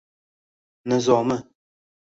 [0.87, 1.37] Nizomi